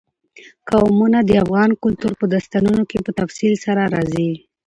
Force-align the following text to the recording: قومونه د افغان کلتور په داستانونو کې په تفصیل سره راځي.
قومونه 0.69 1.19
د 1.23 1.31
افغان 1.43 1.71
کلتور 1.83 2.13
په 2.19 2.25
داستانونو 2.33 2.83
کې 2.89 2.97
په 3.05 3.11
تفصیل 3.19 3.53
سره 3.65 3.81
راځي. 3.93 4.31